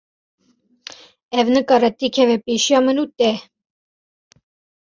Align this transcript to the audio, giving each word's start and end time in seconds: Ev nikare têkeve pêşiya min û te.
Ev 1.39 1.47
nikare 1.53 1.89
têkeve 1.99 2.35
pêşiya 2.45 2.79
min 2.85 2.97
û 3.03 3.05
te. 3.17 3.31